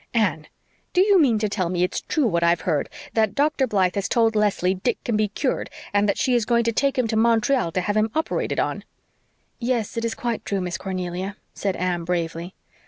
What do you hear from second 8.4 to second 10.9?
on?" "Yes, it is quite true, Miss